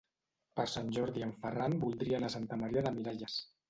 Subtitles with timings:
[0.59, 3.43] Per Sant Jordi en Ferran voldria anar a Santa Maria de Miralles.